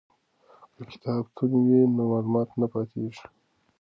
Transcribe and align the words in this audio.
که 0.75 0.81
کتابتون 0.91 1.49
وي 1.67 1.81
نو 1.95 2.03
معلومات 2.11 2.49
نه 2.61 2.67
پاتیږي. 2.73 3.25